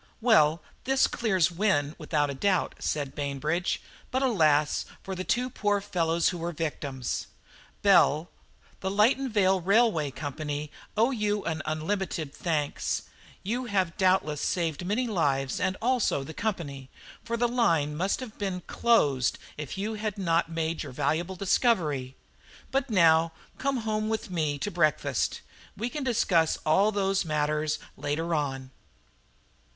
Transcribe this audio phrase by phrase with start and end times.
[0.19, 4.85] "Well, this clears Wynne, without doubt," said Bainbridge; "but alas!
[5.03, 7.27] for the two poor fellows who were victims.
[7.83, 8.27] Bell,
[8.79, 13.03] the Lytton Vale Railway Company owe you unlimited thanks;
[13.43, 16.89] you have doubtless saved many lives, and also the Company,
[17.23, 22.15] for the line must have been closed if you had not made your valuable discovery.
[22.71, 25.41] But now come home with me to breakfast.
[25.77, 28.71] We can discuss all those matters later on."